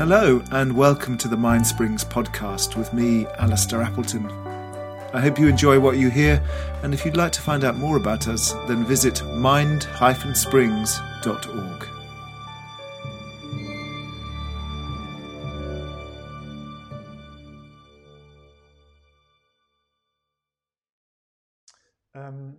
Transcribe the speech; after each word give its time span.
Hello, 0.00 0.40
and 0.50 0.74
welcome 0.74 1.18
to 1.18 1.28
the 1.28 1.36
Mind 1.36 1.66
Springs 1.66 2.04
podcast 2.04 2.74
with 2.74 2.94
me, 2.94 3.26
Alistair 3.38 3.82
Appleton. 3.82 4.24
I 5.12 5.20
hope 5.20 5.38
you 5.38 5.46
enjoy 5.46 5.78
what 5.78 5.98
you 5.98 6.08
hear, 6.08 6.42
and 6.82 6.94
if 6.94 7.04
you'd 7.04 7.18
like 7.18 7.32
to 7.32 7.42
find 7.42 7.64
out 7.64 7.76
more 7.76 7.98
about 7.98 8.26
us, 8.26 8.52
then 8.66 8.86
visit 8.86 9.22
mind-springs.org. 9.36 11.88
Um, 22.14 22.56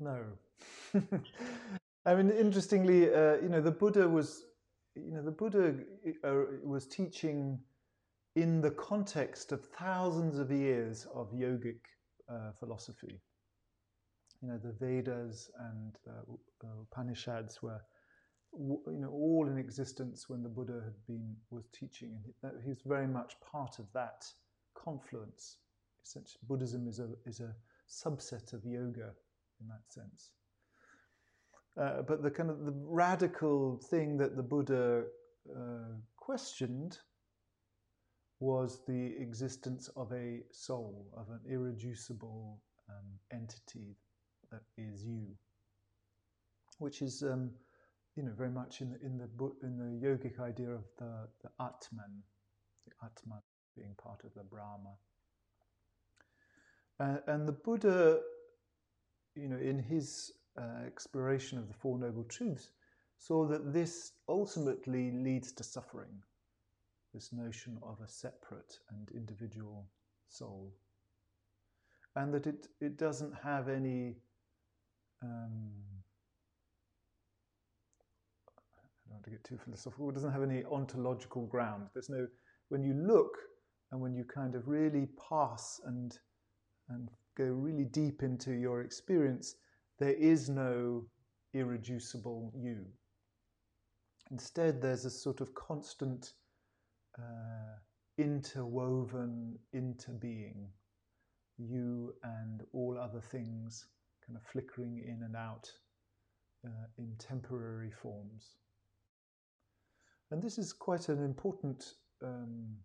no. 0.00 0.20
I 2.06 2.14
mean, 2.14 2.30
interestingly, 2.30 3.12
uh, 3.12 3.34
you 3.42 3.50
know, 3.50 3.60
the 3.60 3.72
Buddha 3.72 4.08
was, 4.08 4.44
you 5.04 5.12
know, 5.12 5.22
the 5.22 5.30
Buddha 5.30 5.74
uh, 6.24 6.34
was 6.62 6.86
teaching 6.86 7.58
in 8.36 8.60
the 8.60 8.70
context 8.70 9.52
of 9.52 9.64
thousands 9.66 10.38
of 10.38 10.50
years 10.50 11.06
of 11.14 11.32
yogic 11.32 11.80
uh, 12.28 12.52
philosophy. 12.58 13.20
You 14.42 14.48
know, 14.48 14.58
the 14.58 14.72
Vedas 14.72 15.50
and 15.58 15.96
the 16.04 16.66
uh, 16.66 16.82
Upanishads 16.82 17.62
were, 17.62 17.80
you 18.56 19.00
know, 19.00 19.10
all 19.10 19.48
in 19.48 19.58
existence 19.58 20.28
when 20.28 20.42
the 20.42 20.48
Buddha 20.48 20.80
had 20.84 20.94
been 21.06 21.34
was 21.50 21.64
teaching, 21.72 22.12
and 22.42 22.52
he, 22.62 22.70
was 22.70 22.82
very 22.86 23.08
much 23.08 23.34
part 23.40 23.78
of 23.78 23.86
that 23.94 24.24
confluence. 24.74 25.58
Essentially, 26.04 26.40
Buddhism 26.46 26.86
is 26.86 27.00
a 27.00 27.08
is 27.26 27.40
a 27.40 27.54
subset 27.88 28.52
of 28.52 28.64
yoga 28.64 29.10
in 29.60 29.68
that 29.68 29.82
sense. 29.88 30.30
Uh, 31.78 32.02
but 32.02 32.22
the 32.22 32.30
kind 32.30 32.50
of 32.50 32.64
the 32.64 32.74
radical 32.74 33.80
thing 33.88 34.16
that 34.16 34.36
the 34.36 34.42
Buddha 34.42 35.04
uh, 35.54 35.94
questioned 36.16 36.98
was 38.40 38.80
the 38.86 39.14
existence 39.18 39.88
of 39.96 40.12
a 40.12 40.40
soul, 40.50 41.06
of 41.16 41.28
an 41.30 41.40
irreducible 41.48 42.60
um, 42.88 43.06
entity 43.32 43.96
that 44.50 44.62
is 44.76 45.04
you, 45.04 45.26
which 46.78 47.00
is, 47.00 47.22
um, 47.22 47.50
you 48.16 48.24
know, 48.24 48.32
very 48.36 48.50
much 48.50 48.80
in 48.80 48.90
the 48.90 49.00
in 49.04 49.16
the 49.16 49.28
in 49.62 49.78
the 49.78 50.06
yogic 50.06 50.40
idea 50.40 50.70
of 50.70 50.84
the 50.98 51.28
the 51.42 51.50
Atman, 51.60 52.22
the 52.86 52.92
Atman 53.04 53.42
being 53.76 53.94
part 54.02 54.22
of 54.24 54.34
the 54.34 54.42
Brahma. 54.42 54.94
Uh, 57.00 57.18
and 57.28 57.46
the 57.46 57.52
Buddha, 57.52 58.18
you 59.36 59.48
know, 59.48 59.58
in 59.58 59.78
his 59.78 60.32
uh, 60.58 60.86
exploration 60.86 61.58
of 61.58 61.68
the 61.68 61.74
Four 61.74 61.98
Noble 61.98 62.24
Truths, 62.24 62.70
saw 63.18 63.46
that 63.46 63.72
this 63.72 64.12
ultimately 64.28 65.10
leads 65.10 65.52
to 65.52 65.64
suffering, 65.64 66.22
this 67.14 67.32
notion 67.32 67.78
of 67.82 67.98
a 68.00 68.08
separate 68.08 68.78
and 68.90 69.08
individual 69.14 69.86
soul. 70.28 70.72
And 72.16 72.32
that 72.34 72.46
it, 72.46 72.66
it 72.80 72.96
doesn't 72.96 73.32
have 73.42 73.68
any 73.68 74.16
um, 75.22 75.70
I 78.76 79.10
don't 79.10 79.14
want 79.14 79.24
to 79.24 79.30
get 79.30 79.44
too 79.44 79.58
philosophical, 79.64 80.10
it 80.10 80.14
doesn't 80.14 80.32
have 80.32 80.42
any 80.42 80.64
ontological 80.64 81.46
ground. 81.46 81.88
There's 81.94 82.10
no, 82.10 82.26
when 82.68 82.82
you 82.82 82.94
look 82.94 83.36
and 83.90 84.00
when 84.00 84.14
you 84.14 84.24
kind 84.24 84.54
of 84.54 84.68
really 84.68 85.08
pass 85.28 85.80
and 85.86 86.16
and 86.90 87.10
go 87.36 87.44
really 87.44 87.84
deep 87.84 88.22
into 88.22 88.52
your 88.52 88.80
experience, 88.80 89.56
there 89.98 90.14
is 90.14 90.48
no 90.48 91.04
irreducible 91.54 92.52
you. 92.56 92.84
Instead, 94.30 94.80
there's 94.80 95.04
a 95.04 95.10
sort 95.10 95.40
of 95.40 95.54
constant 95.54 96.32
uh, 97.18 97.78
interwoven 98.18 99.58
interbeing, 99.74 100.68
you 101.56 102.14
and 102.22 102.62
all 102.72 102.98
other 102.98 103.20
things 103.20 103.86
kind 104.26 104.36
of 104.36 104.42
flickering 104.50 104.98
in 104.98 105.22
and 105.24 105.34
out 105.34 105.70
uh, 106.64 106.86
in 106.98 107.14
temporary 107.18 107.90
forms. 107.90 108.56
And 110.30 110.42
this 110.42 110.58
is 110.58 110.72
quite 110.72 111.08
an 111.08 111.24
important 111.24 111.94
um, 112.22 112.76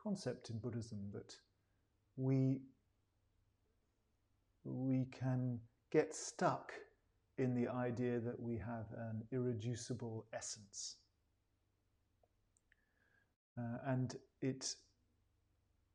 concept 0.00 0.50
in 0.50 0.58
Buddhism 0.58 1.10
that 1.12 1.34
we 2.16 2.60
we 4.64 5.06
can 5.12 5.58
get 5.96 6.14
stuck 6.14 6.72
in 7.38 7.54
the 7.54 7.66
idea 7.68 8.20
that 8.20 8.38
we 8.38 8.58
have 8.58 8.86
an 9.08 9.22
irreducible 9.32 10.26
essence. 10.34 10.96
Uh, 13.58 13.78
and 13.86 14.16
it, 14.42 14.74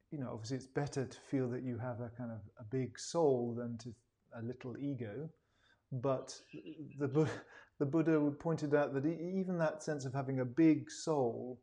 you 0.09 0.17
know, 0.17 0.29
obviously 0.33 0.57
it's 0.57 0.65
better 0.65 1.05
to 1.05 1.17
feel 1.29 1.47
that 1.49 1.61
you 1.61 1.77
have 1.77 1.99
a 2.01 2.09
kind 2.17 2.31
of 2.31 2.39
a 2.59 2.63
big 2.63 2.97
soul 2.97 3.53
than 3.55 3.77
to 3.77 3.93
a 4.39 4.41
little 4.41 4.75
ego. 4.79 5.29
But 5.91 6.35
the, 6.97 7.29
the 7.79 7.85
Buddha 7.85 8.19
pointed 8.39 8.73
out 8.73 8.95
that 8.95 9.05
even 9.05 9.59
that 9.59 9.83
sense 9.83 10.05
of 10.05 10.13
having 10.15 10.39
a 10.39 10.45
big 10.45 10.89
soul 10.89 11.59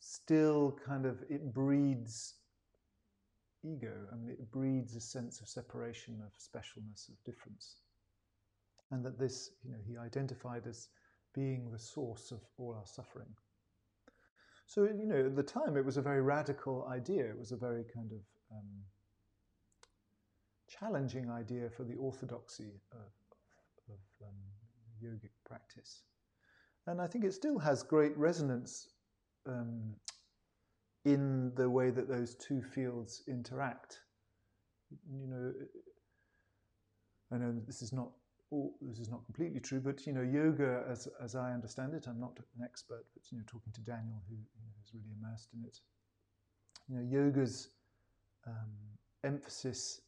still 0.00 0.78
kind 0.86 1.04
of, 1.04 1.22
it 1.28 1.52
breeds 1.52 2.36
ego. 3.62 3.92
I 4.10 4.16
mean, 4.16 4.30
it 4.30 4.50
breeds 4.50 4.96
a 4.96 5.00
sense 5.00 5.42
of 5.42 5.48
separation, 5.48 6.22
of 6.24 6.32
specialness, 6.38 7.08
of 7.08 7.22
difference. 7.24 7.81
And 8.92 9.04
that 9.04 9.18
this, 9.18 9.50
you 9.64 9.72
know, 9.72 9.78
he 9.84 9.96
identified 9.96 10.66
as 10.68 10.88
being 11.34 11.70
the 11.72 11.78
source 11.78 12.30
of 12.30 12.40
all 12.58 12.74
our 12.74 12.86
suffering. 12.86 13.34
So, 14.66 14.84
you 14.84 15.06
know, 15.06 15.26
at 15.26 15.34
the 15.36 15.42
time 15.42 15.76
it 15.76 15.84
was 15.84 15.96
a 15.96 16.02
very 16.02 16.22
radical 16.22 16.86
idea. 16.90 17.24
It 17.24 17.38
was 17.38 17.52
a 17.52 17.56
very 17.56 17.84
kind 17.84 18.12
of 18.12 18.20
um, 18.52 18.68
challenging 20.68 21.30
idea 21.30 21.68
for 21.70 21.84
the 21.84 21.94
orthodoxy 21.96 22.72
of, 22.92 23.92
of 23.92 24.00
um, 24.22 24.36
yogic 25.02 25.32
practice. 25.44 26.02
And 26.86 27.00
I 27.00 27.06
think 27.06 27.24
it 27.24 27.32
still 27.32 27.58
has 27.58 27.82
great 27.82 28.16
resonance 28.16 28.88
um, 29.46 29.94
in 31.04 31.52
the 31.54 31.68
way 31.68 31.90
that 31.90 32.08
those 32.08 32.34
two 32.34 32.62
fields 32.62 33.22
interact. 33.28 34.00
You 35.10 35.26
know, 35.26 35.52
I 37.32 37.38
know 37.38 37.54
this 37.66 37.82
is 37.82 37.92
not 37.92 38.10
all, 38.52 38.74
this 38.82 38.98
is 38.98 39.08
not 39.08 39.24
completely 39.24 39.60
true, 39.60 39.80
but 39.80 40.06
you 40.06 40.12
know, 40.12 40.20
yoga, 40.20 40.84
as 40.88 41.08
as 41.22 41.34
I 41.34 41.52
understand 41.52 41.94
it, 41.94 42.06
I'm 42.06 42.20
not 42.20 42.38
an 42.58 42.62
expert, 42.62 43.04
but 43.14 43.22
you 43.30 43.38
know, 43.38 43.44
talking 43.46 43.72
to 43.72 43.80
Daniel, 43.80 44.22
who 44.28 44.34
you 44.34 44.62
know, 44.62 44.72
is 44.84 44.92
really 44.94 45.12
immersed 45.18 45.48
in 45.54 45.64
it, 45.64 45.80
you 46.88 46.96
know, 46.96 47.02
yoga's 47.02 47.70
um, 48.46 48.70
emphasis 49.24 50.02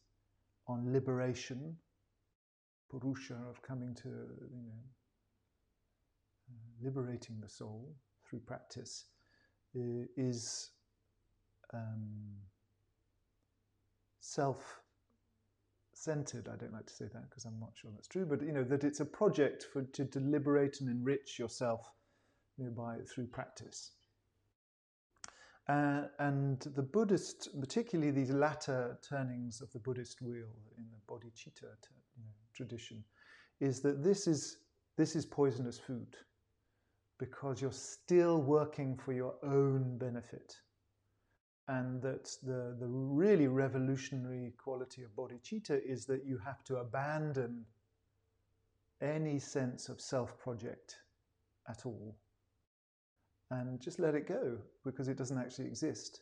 on 0.67 0.93
liberation, 0.93 1.75
purusha, 2.89 3.37
of 3.49 3.61
coming 3.63 3.95
to 3.95 4.09
you 4.09 4.63
know, 4.63 4.83
liberating 6.83 7.39
the 7.41 7.49
soul 7.49 7.95
through 8.29 8.39
practice, 8.39 9.05
is 9.73 10.69
um, 11.73 12.37
self 14.19 14.81
centered. 16.05 16.47
I 16.47 16.55
don't 16.55 16.73
like 16.73 16.85
to 16.85 16.93
say 16.93 17.05
that 17.11 17.29
because 17.29 17.45
I'm 17.45 17.59
not 17.59 17.73
sure 17.75 17.91
that's 17.93 18.07
true, 18.07 18.25
but 18.25 18.41
you 18.41 18.53
know 18.53 18.63
that 18.63 18.83
it's 18.83 18.99
a 18.99 19.05
project 19.05 19.65
for 19.73 19.81
to 19.81 20.05
deliberate 20.05 20.79
and 20.79 20.89
enrich 20.89 21.39
yourself 21.39 21.81
you 22.57 22.65
know, 22.65 22.71
by 22.71 22.97
through 23.13 23.27
practice. 23.27 23.91
Uh, 25.67 26.03
and 26.19 26.61
the 26.75 26.83
Buddhist, 26.83 27.49
particularly 27.59 28.11
these 28.11 28.29
latter 28.29 28.99
turnings 29.09 29.61
of 29.61 29.71
the 29.71 29.79
Buddhist 29.79 30.21
wheel 30.21 30.53
in 30.77 30.85
the 30.91 31.13
bodhicitta 31.13 31.71
you 32.15 32.23
know, 32.23 32.35
tradition, 32.53 33.03
is 33.59 33.81
that 33.81 34.03
this 34.03 34.27
is 34.27 34.57
this 34.97 35.15
is 35.15 35.25
poisonous 35.25 35.79
food 35.79 36.15
because 37.17 37.61
you're 37.61 37.71
still 37.71 38.41
working 38.41 38.95
for 38.97 39.11
your 39.13 39.33
own 39.43 39.97
benefit 39.97 40.55
and 41.67 42.01
that 42.01 42.25
the, 42.43 42.75
the 42.79 42.87
really 42.87 43.47
revolutionary 43.47 44.53
quality 44.57 45.03
of 45.03 45.15
bodhicitta 45.15 45.81
is 45.83 46.05
that 46.05 46.25
you 46.25 46.37
have 46.37 46.63
to 46.63 46.77
abandon 46.77 47.65
any 49.01 49.39
sense 49.39 49.89
of 49.89 49.99
self 49.99 50.37
project 50.39 50.97
at 51.67 51.85
all 51.85 52.15
and 53.51 53.79
just 53.79 53.99
let 53.99 54.15
it 54.15 54.27
go 54.27 54.57
because 54.83 55.07
it 55.07 55.17
doesn't 55.17 55.37
actually 55.37 55.65
exist. 55.65 56.21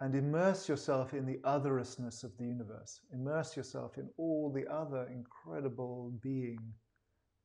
And 0.00 0.14
immerse 0.14 0.68
yourself 0.68 1.12
in 1.12 1.26
the 1.26 1.38
otherousness 1.44 2.24
of 2.24 2.36
the 2.38 2.44
universe. 2.44 3.00
Immerse 3.12 3.56
yourself 3.56 3.98
in 3.98 4.08
all 4.16 4.50
the 4.50 4.66
other 4.72 5.06
incredible 5.12 6.12
being 6.22 6.58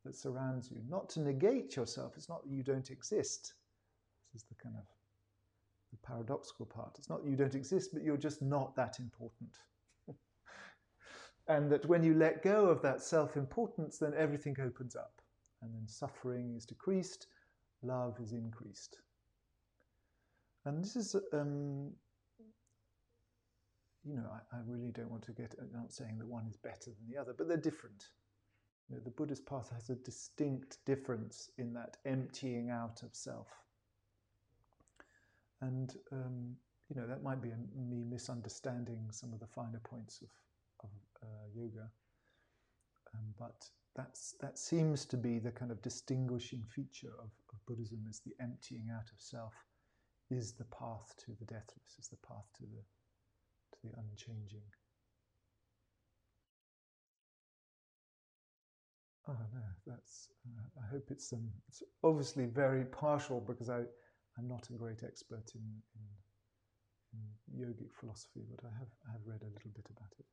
that 0.06 0.16
surrounds 0.16 0.72
you. 0.72 0.78
Not 0.88 1.10
to 1.10 1.22
negate 1.22 1.76
yourself, 1.76 2.14
it's 2.16 2.30
not 2.30 2.44
that 2.44 2.52
you 2.52 2.64
don't 2.64 2.92
exist. 2.92 3.56
This 4.32 4.44
is 4.44 4.48
the 4.48 4.56
kind 4.56 4.76
of 4.78 4.86
the 5.96 6.08
paradoxical 6.08 6.66
part. 6.66 6.96
It's 6.98 7.10
not 7.10 7.24
that 7.24 7.30
you 7.30 7.36
don't 7.36 7.56
exist, 7.56 7.92
but 7.94 8.04
you're 8.04 8.18
just 8.18 8.42
not 8.42 8.76
that 8.76 9.00
important. 9.00 9.52
and 11.48 11.72
that 11.72 11.86
when 11.86 12.04
you 12.04 12.14
let 12.14 12.44
go 12.44 12.66
of 12.68 12.82
that 12.82 13.02
self 13.02 13.38
importance, 13.38 13.98
then 13.98 14.14
everything 14.18 14.56
opens 14.62 14.96
up. 14.96 15.22
And 15.62 15.74
then 15.74 15.88
suffering 15.88 16.54
is 16.56 16.66
decreased, 16.66 17.28
love 17.82 18.20
is 18.22 18.34
increased. 18.34 18.98
and 20.66 20.84
this 20.84 20.96
is, 20.96 21.16
um, 21.34 21.92
you 24.04 24.16
know, 24.16 24.30
I, 24.32 24.58
I, 24.58 24.60
really 24.68 24.92
don't 24.92 25.10
want 25.10 25.24
to 25.24 25.32
get, 25.32 25.56
I'm 25.60 25.72
not 25.74 25.92
saying 25.92 26.18
that 26.20 26.28
one 26.28 26.46
is 26.48 26.58
better 26.58 26.92
than 26.92 27.08
the 27.10 27.20
other, 27.20 27.34
but 27.36 27.48
they're 27.48 27.58
different. 27.58 28.04
You 28.90 28.96
know, 28.96 29.02
the 29.04 29.10
Buddhist 29.10 29.46
path 29.48 29.72
has 29.74 29.90
a 29.90 29.96
distinct 29.96 30.78
difference 30.86 31.50
in 31.58 31.74
that 31.74 31.98
emptying 32.06 32.70
out 32.70 33.02
of 33.02 33.16
self. 33.16 33.48
And, 35.66 35.96
um, 36.12 36.56
you 36.90 36.96
know, 36.96 37.08
that 37.08 37.24
might 37.24 37.42
be 37.42 37.50
a, 37.50 37.58
me 37.76 38.04
misunderstanding 38.04 39.08
some 39.12 39.34
of 39.34 39.40
the 39.40 39.48
finer 39.48 39.82
points 39.84 40.22
of, 40.22 40.30
of 40.84 40.90
uh, 41.24 41.48
yoga. 41.56 41.90
Um, 43.14 43.34
but 43.40 43.66
that's, 43.96 44.36
that 44.42 44.60
seems 44.60 45.06
to 45.06 45.18
be 45.18 45.40
the 45.40 45.52
kind 45.52 45.72
of 45.72 45.82
distinguishing 45.82 46.64
feature 46.76 47.14
of, 47.20 47.30
of 47.52 47.66
Buddhism 47.68 48.06
is 48.10 48.22
the 48.26 48.34
emptying 48.42 48.90
out 48.94 49.10
of 49.12 49.20
self 49.20 49.54
is 50.30 50.54
the 50.54 50.66
path 50.66 51.16
to 51.26 51.32
the 51.40 51.46
deathless, 51.46 51.98
is 52.00 52.10
the 52.10 52.28
path 52.28 52.46
to 52.58 52.64
the, 52.64 52.82
to 53.74 53.78
the 53.84 53.94
unchanging. 54.00 54.68
Oh 59.28 59.34
no, 59.54 59.62
that's. 59.88 60.30
Uh, 60.46 60.82
I 60.84 60.92
hope 60.92 61.08
it's 61.10 61.34
um, 61.34 61.50
it's 61.68 61.82
obviously 62.04 62.46
very 62.46 62.86
partial 62.86 63.40
because 63.42 63.72
I, 63.72 63.82
I'm 64.38 64.48
not 64.48 64.70
a 64.70 64.74
great 64.74 65.04
expert 65.04 65.52
in, 65.56 65.62
in, 65.96 66.08
in 67.14 67.66
yogic 67.66 67.94
philosophy, 68.00 68.44
but 68.50 68.66
I 68.66 68.74
have 68.78 68.92
I 69.08 69.12
have 69.14 69.22
read 69.26 69.42
a 69.42 69.52
little 69.54 69.72
bit 69.74 69.88
about 69.96 70.12
it. 70.20 70.26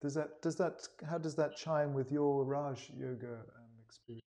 Does 0.00 0.14
that 0.14 0.40
does 0.42 0.56
that 0.56 0.86
how 1.08 1.18
does 1.18 1.34
that 1.36 1.56
chime 1.56 1.92
with 1.92 2.10
your 2.12 2.44
Raj 2.44 2.90
yoga 2.96 3.32
um, 3.32 3.72
experience? 3.84 4.27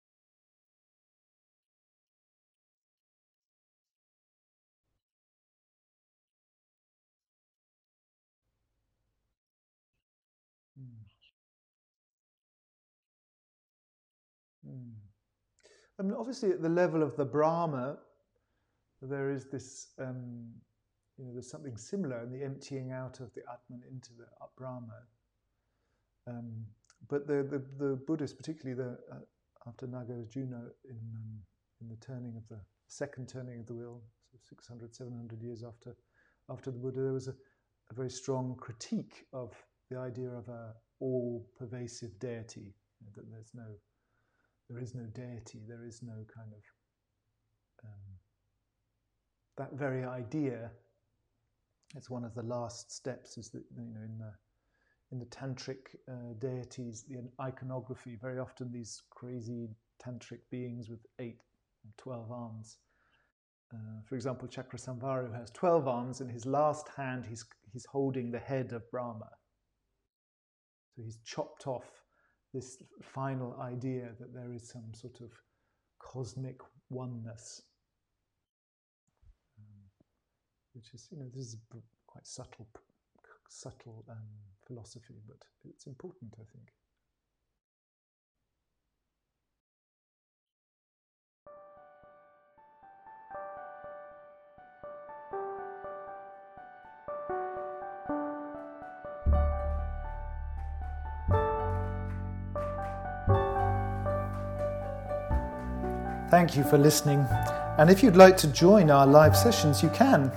I 15.98 16.02
mean, 16.02 16.14
obviously, 16.18 16.50
at 16.50 16.62
the 16.62 16.68
level 16.68 17.02
of 17.02 17.16
the 17.16 17.24
Brahma, 17.24 17.98
there 19.00 19.30
is 19.30 19.46
this, 19.46 19.88
um, 20.00 20.50
you 21.16 21.24
know, 21.24 21.32
there's 21.32 21.50
something 21.50 21.76
similar 21.76 22.22
in 22.22 22.32
the 22.32 22.44
emptying 22.44 22.90
out 22.90 23.20
of 23.20 23.32
the 23.34 23.42
Atman 23.42 23.82
into 23.90 24.10
the 24.18 24.26
Brahma. 24.56 25.02
Um, 26.26 26.64
but 27.08 27.26
the, 27.26 27.42
the, 27.44 27.62
the 27.84 27.96
Buddhists, 28.06 28.36
particularly 28.36 28.74
the, 28.74 28.98
uh, 29.12 29.20
after 29.66 29.86
Nagarjuna 29.86 30.70
in, 30.88 30.98
um, 31.14 31.38
in 31.80 31.88
the 31.88 31.96
turning 31.96 32.36
of 32.36 32.48
the 32.48 32.60
second 32.88 33.28
turning 33.28 33.60
of 33.60 33.66
the 33.66 33.74
wheel, 33.74 34.00
so 34.32 34.38
600, 34.48 34.94
700 34.94 35.42
years 35.42 35.62
after, 35.62 35.94
after 36.50 36.70
the 36.70 36.78
Buddha, 36.78 37.00
there 37.00 37.12
was 37.12 37.28
a, 37.28 37.34
a 37.90 37.94
very 37.94 38.10
strong 38.10 38.56
critique 38.58 39.26
of 39.32 39.52
the 39.90 39.98
idea 39.98 40.30
of 40.30 40.48
a 40.48 40.74
all-pervasive 41.00 42.18
deity, 42.18 42.74
that 43.14 43.30
there's 43.30 43.50
no, 43.54 43.66
there 44.74 44.82
is 44.82 44.94
no 44.94 45.04
deity, 45.14 45.60
there 45.68 45.84
is 45.86 46.02
no 46.02 46.12
kind 46.34 46.52
of 46.52 46.62
um, 47.84 48.18
that 49.56 49.72
very 49.74 50.04
idea. 50.04 50.70
It's 51.96 52.10
one 52.10 52.24
of 52.24 52.34
the 52.34 52.42
last 52.42 52.90
steps. 52.90 53.38
Is 53.38 53.50
that 53.50 53.62
you 53.76 53.94
know 53.94 54.02
in 54.04 54.18
the 54.18 54.32
in 55.12 55.18
the 55.20 55.26
tantric 55.26 55.94
uh, 56.10 56.34
deities, 56.40 57.04
the 57.08 57.22
iconography, 57.40 58.18
very 58.20 58.40
often 58.40 58.72
these 58.72 59.02
crazy 59.10 59.68
tantric 60.04 60.40
beings 60.50 60.88
with 60.88 61.06
eight, 61.20 61.38
12 61.98 62.32
arms. 62.32 62.78
Uh, 63.72 64.00
for 64.08 64.16
example, 64.16 64.48
Chakrasamvara 64.48 65.32
has 65.38 65.50
12 65.50 65.86
arms. 65.86 66.20
In 66.20 66.28
his 66.28 66.46
last 66.46 66.88
hand, 66.96 67.26
he's, 67.26 67.44
he's 67.72 67.84
holding 67.84 68.30
the 68.32 68.38
head 68.38 68.72
of 68.72 68.90
Brahma. 68.90 69.28
So 70.96 71.02
he's 71.02 71.18
chopped 71.24 71.66
off 71.68 72.03
this 72.54 72.78
final 73.02 73.58
idea 73.60 74.10
that 74.20 74.32
there 74.32 74.52
is 74.52 74.68
some 74.68 74.94
sort 74.94 75.20
of 75.20 75.30
cosmic 75.98 76.60
oneness, 76.88 77.62
um, 79.58 80.06
which 80.72 80.94
is, 80.94 81.08
you 81.10 81.18
know, 81.18 81.28
this 81.34 81.46
is 81.46 81.56
quite 82.06 82.26
subtle, 82.26 82.68
subtle 83.48 84.04
um, 84.08 84.28
philosophy, 84.66 85.16
but 85.26 85.38
it's 85.68 85.86
important, 85.86 86.32
I 86.40 86.44
think. 86.52 86.70
Thank 106.34 106.56
you 106.56 106.64
for 106.64 106.76
listening. 106.76 107.24
And 107.78 107.88
if 107.88 108.02
you'd 108.02 108.16
like 108.16 108.36
to 108.38 108.48
join 108.48 108.90
our 108.90 109.06
live 109.06 109.36
sessions, 109.36 109.84
you 109.84 109.88
can 109.90 110.32